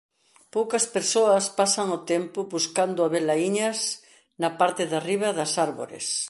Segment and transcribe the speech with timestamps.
[0.55, 3.79] Poucas persoas pasan o tempo buscando avelaíñas
[4.41, 6.07] na parte de arriba das arbores.